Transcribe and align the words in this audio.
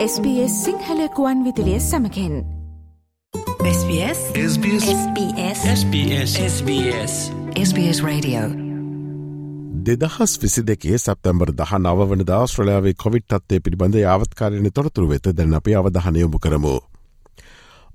SBS 0.00 0.52
සිංහලකුවන් 0.64 1.44
විදිලිය 1.44 1.80
සමකෙන්. 1.80 2.36
SBS 3.70 4.20
SBS 4.42 4.86
SBS 4.92 5.60
SBS 5.72 6.32
SBS 6.44 7.16
SBS 7.64 8.00
Radio. 8.04 8.40
දෙදහස් 9.88 10.32
විසි 10.42 10.64
දෙකේ 10.66 10.98
සැප්තැම්බර් 10.98 11.52
දහ 11.52 11.76
නවන 11.78 12.24
ශ්‍රලයාාවේ 12.46 12.94
කොවිට් 12.94 13.32
අත්තේ 13.32 13.60
පිළිබඳ 13.60 14.00
යාවත්කාරණ 14.00 14.72
තොරතුරු 14.72 15.12
වෙත 15.12 15.30
දැන් 15.36 15.54
අපි 15.54 15.76
අවධානයොමු 15.76 16.38
කරමු. 16.38 16.74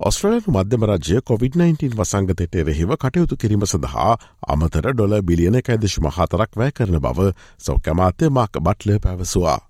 ඔස්ට්‍රලයනු 0.00 0.48
මධ්‍යම 0.48 0.90
රජය 0.92 1.20
COොVID-19 1.28 1.94
වසංගතයට 1.98 2.54
එරෙහිව 2.56 2.98
කටයුතු 3.02 3.36
කිරීම 3.36 3.66
සඳහා 3.66 4.12
අමතර 4.48 4.92
ඩොල 4.92 5.22
බිලියන 5.22 5.62
කැදශම 5.62 6.12
හතරක් 6.16 6.50
වැෑ 6.56 6.72
කරන 6.72 7.00
බව 7.00 7.32
සෞඛ්‍යමාත්‍ය 7.60 8.30
මාක 8.30 8.52
බට්ලය 8.60 8.98
පැවසවා. 9.00 9.62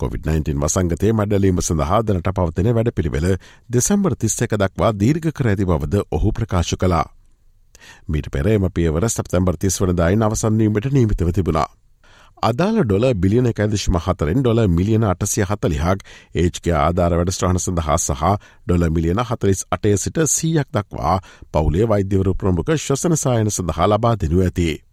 COොVID-19 0.00 0.60
වසංගතය 0.60 1.12
මැඩලීම 1.12 1.60
සඳහා 1.60 2.02
දනට 2.02 2.34
පවතින 2.34 2.72
වැඩ 2.72 2.92
පිළිවෙල 2.92 3.28
දෙසැම්බර් 3.70 4.16
තිස්ස 4.16 4.42
එක 4.42 4.56
දක්වා 4.56 4.92
දීර්ඝ 4.94 5.30
කර 5.32 5.48
ඇති 5.48 5.66
බවද 5.66 6.04
ඔහු 6.10 6.32
ප්‍රකාශ 6.32 6.76
කලා. 6.76 7.06
මීට 8.06 8.30
පෙරේම 8.30 8.68
පියවර 8.70 9.08
සැප්තැම්බර් 9.08 9.56
තිස් 9.56 9.80
වනදායි 9.80 10.22
අවසන්නීමට 10.22 10.92
නීමිතව 10.92 11.32
තිබුණා. 11.32 11.68
අදාළ 12.42 12.82
ඩොල 12.82 13.06
බිලියන 13.16 13.48
කැදශම 13.52 13.96
හතරෙන් 13.98 14.42
ඩොල 14.42 14.60
මිලියන 14.68 15.04
අටසිය 15.04 15.44
හතලිහක් 15.44 16.04
ඒජ්ක 16.34 16.68
ආධාර 16.74 17.16
වැඩස්ට්‍රහණ 17.16 17.58
සඳහා 17.58 17.98
සහ 17.98 18.24
ඩොල 18.66 18.88
මිලියන 18.90 19.22
හතරිස් 19.22 19.64
අටය 19.70 19.96
සිට 19.96 20.20
සීයක් 20.28 20.68
දක්වා 20.70 21.16
පවුලේ 21.50 21.88
වෛද්‍යවරු 21.88 22.34
ප්‍රමුඛ 22.34 22.76
ශ්වසන 22.76 23.16
සායන 23.16 23.50
සඳහා 23.50 23.88
ලබා 23.88 24.16
දෙනු 24.16 24.42
ඇති. 24.42 24.85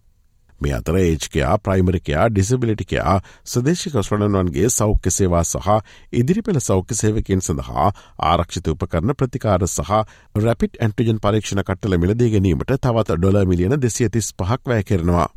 මේ 0.60 0.72
අතර 0.72 0.96
ඒජ්කයා 0.96 1.54
ප්‍රයිමරිකයා 1.58 2.26
ඩිසිබිලිටිකයා 2.30 3.14
සදේශික 3.46 3.96
ස්වඩනුවන්ගේ 4.00 4.68
සෞඛ්‍ය 4.70 5.10
සේවා 5.10 5.44
සහ 5.44 5.70
ඉදිරි 6.14 6.42
පෙළ 6.42 6.60
සෞඛ්‍ය 6.60 6.94
සේවකින් 6.94 7.40
සඳහා 7.40 7.86
ආරක්ෂිත 8.24 8.68
උපකරන 8.68 9.14
ප්‍රතිකාර 9.14 9.66
සහ 9.66 9.94
රැපිට 10.38 10.80
ඇන්ටිජන් 10.80 11.22
පරීක්ෂණ 11.24 11.64
කට්ටල 11.64 11.98
මිලදී 11.98 12.30
ගැනීමට 12.30 12.76
තවත් 12.78 13.18
ඩොල 13.18 13.40
මිලියන 13.46 13.80
දෙසියතිස් 13.80 14.30
පහක් 14.34 14.62
වැය 14.66 14.84
කරනවා. 14.84 15.28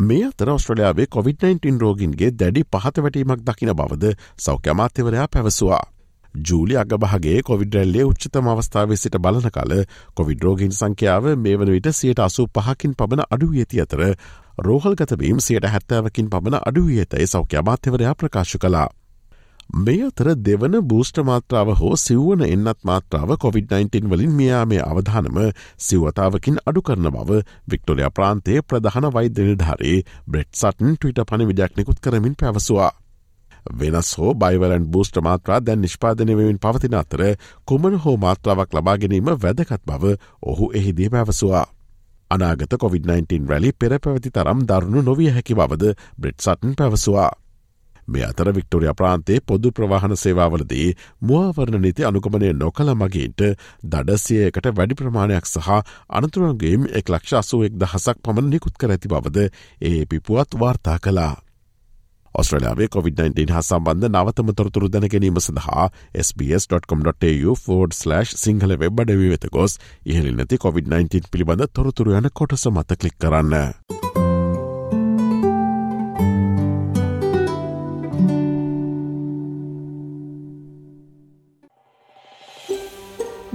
මේ 0.00 0.24
අතර 0.26 0.50
ඔස්ට්‍රලයාාවේ 0.50 1.06
COොVID-19 1.06 1.80
රෝගින්ගේ 1.80 2.30
දැඩි 2.34 2.64
පහත 2.66 3.04
වැටීමක් 3.04 3.42
දකින 3.44 3.74
බවද 3.74 4.14
සෞඛ්‍යමාත්‍යවරයා 4.38 5.28
පැවසවා. 5.28 5.82
ජූලි 6.34 6.76
අගභගේ 6.76 7.42
කොවිඩරල්ලේ 7.42 8.04
උච්චතම 8.04 8.48
අවස්ථාවේ 8.48 8.96
සිට 8.96 9.18
බලන 9.18 9.50
කල 9.50 9.74
කොවිඩරෝගීන් 10.14 10.72
සංඛ්‍යාව 10.72 11.28
මේ 11.38 11.56
වන 11.56 11.72
විට 11.72 11.92
සියට 11.94 12.20
අසූ 12.20 12.46
පහකින් 12.50 12.94
පබන 12.94 13.24
අඩුව 13.28 13.52
ඇති 13.56 13.82
අතර 13.82 14.02
රෝහල් 14.58 14.94
ගතවීම් 14.94 15.40
සියට 15.40 15.66
හැත්තෑවකින් 15.66 16.28
පබන 16.28 16.58
අඩුව 16.60 16.90
ඇතයි 16.94 17.26
සෞඛ්‍ය 17.26 17.56
අමාත්‍යවරයා 17.56 18.14
ප්‍රකාශ 18.14 18.56
කලා. 18.58 18.88
මේ 19.76 20.04
අතර 20.04 20.28
දෙවන 20.38 20.74
බූෂ්ට 20.84 21.18
මාත්‍රාව 21.22 21.68
හෝ 21.74 21.96
සිව්වන 21.96 22.42
එන්නත් 22.44 22.80
මාත්‍රාව 22.82 23.30
COොVID-19 23.36 24.10
වලින් 24.10 24.32
මෙයා 24.32 24.64
මේ 24.66 24.82
අවධානම 24.82 25.38
සිවතාවකින් 25.80 26.58
අඩු 26.66 26.82
කරන 26.82 27.08
බව 27.10 27.40
වික්ටෝලයා 27.70 28.10
ප්‍රාන්තේ 28.10 28.58
ප්‍රධාන 28.62 29.08
වෛද්‍ය 29.10 29.42
නිධාරේ 29.42 29.98
බ්‍රෙට් 30.26 30.52
සටන් 30.54 30.96
ටවිට 30.96 31.24
පණ 31.24 31.48
විඩක්නෙකුත් 31.48 32.00
කරමින් 32.00 32.36
පැවසවා. 32.36 32.90
වෙනස් 33.72 34.16
හෝ 34.18 34.34
බයිවලන් 34.34 34.86
බූෂ්ට 34.86 35.20
මාත්‍රා 35.20 35.60
දැන් 35.60 35.80
නිෂ්පාදනයවෙමින් 35.80 36.58
පවතින 36.58 36.94
අතර 36.94 37.22
කුමන 37.64 37.98
හෝ 37.98 38.16
මාත්‍රාවක් 38.16 38.74
ලබා 38.74 38.96
ගැනීම 38.96 39.30
වැදකත් 39.36 39.82
බව 39.84 40.16
ඔහු 40.42 40.72
එහිදී 40.72 41.10
පැවසවා. 41.10 41.66
අනාගත 42.30 42.74
COොVID-19 42.74 43.48
රැලි 43.48 43.72
පෙර 43.74 43.98
පැවති 43.98 44.30
තරම් 44.30 44.64
දරුණු 44.64 45.02
නොවිය 45.02 45.30
හැකි 45.30 45.54
බවද 45.54 45.94
බ්‍රෙට් 46.18 46.40
සටන් 46.40 46.74
පැවසවා. 46.74 47.30
මේ 48.08 48.24
අතර 48.24 48.50
වික්ටෝරිය 48.50 48.94
ප්‍රාන්තේ 48.94 49.38
පොදු 49.42 49.70
ප්‍රවාහන 49.70 50.16
සේවාවලදී 50.16 50.88
මුවවරණ 51.22 51.82
නීති 51.82 52.04
අනුගමනය 52.04 52.50
නොකළ 52.54 52.94
මගේන්ට 52.94 53.44
දඩසියයකට 53.84 54.66
වැඩි 54.72 54.94
ප්‍රමාණයක් 54.94 55.46
සහ 55.46 55.70
අනතුරන්ගේම් 56.10 56.90
එක් 56.92 57.08
ලක්ෂ 57.08 57.32
අසුවෙක් 57.34 57.78
දහසක් 57.78 58.18
පමණ 58.22 58.50
නිකුත් 58.50 58.76
කර 58.76 58.90
ඇති 58.90 59.08
බවද 59.08 59.48
ඒ 59.82 60.04
පිපුවත් 60.06 60.58
වාර්තා 60.58 60.98
කලා. 60.98 61.34
ඔස්ට්‍රලයාාවේ 62.34 62.86
COොVID-19 62.86 63.50
හා 63.50 63.62
සම්බන්ධ 63.62 64.10
නවතම 64.10 64.54
තොරතුරු 64.54 64.88
දැන 64.88 65.06
ගැනීම 65.06 65.38
සඳහා 65.38 65.90
SBS.com.tu4/ 66.24 68.36
සිංහල 68.36 68.76
වෙබ් 68.76 69.04
අඩවි 69.04 69.28
වෙත 69.34 69.50
ගොස් 69.50 69.78
ඉහලි 70.06 70.32
නැති 70.32 70.56
COොVID-19 70.64 71.30
පිළිබඳ 71.30 71.68
තොරතුරු 71.74 72.18
යන 72.20 72.32
කොටස 72.32 72.66
මත 72.70 72.96
කලික් 72.96 73.18
කරන්න. 73.18 74.11